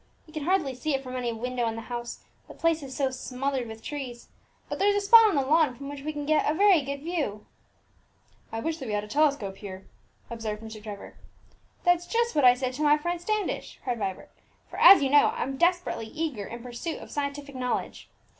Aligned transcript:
We 0.25 0.33
can 0.33 0.45
hardly 0.45 0.73
see 0.73 0.95
it 0.95 1.03
from 1.03 1.15
any 1.15 1.31
window 1.31 1.67
in 1.67 1.75
the 1.75 1.83
house, 1.83 2.23
the 2.47 2.55
place 2.55 2.81
is 2.81 2.97
so 2.97 3.11
smothered 3.11 3.67
with 3.67 3.83
trees; 3.83 4.29
but 4.67 4.79
there 4.79 4.87
is 4.87 4.95
a 4.95 5.05
spot 5.05 5.29
on 5.29 5.35
the 5.35 5.43
lawn 5.43 5.75
from 5.75 5.89
which 5.89 6.01
we 6.01 6.11
can 6.11 6.25
get 6.25 6.49
a 6.51 6.55
very 6.55 6.81
good 6.81 7.01
view." 7.01 7.45
"I 8.51 8.61
wish 8.61 8.79
that 8.79 8.87
we 8.87 8.95
had 8.95 9.03
a 9.03 9.07
telescope 9.07 9.57
here," 9.57 9.85
observed 10.27 10.63
Mr. 10.63 10.81
Trevor. 10.83 11.17
"That's 11.83 12.07
just 12.07 12.33
what 12.33 12.45
I 12.45 12.55
said 12.55 12.73
to 12.73 12.81
my 12.81 12.97
friend 12.97 13.21
Standish," 13.21 13.79
cried 13.83 13.99
Vibert; 13.99 14.31
"for, 14.71 14.79
as 14.79 15.03
you 15.03 15.09
know, 15.11 15.33
I'm 15.35 15.55
desperately 15.57 16.07
eager 16.07 16.47
in 16.47 16.63
pursuit 16.63 16.99
of 16.99 17.11
scientific 17.11 17.53
knowledge. 17.53 18.09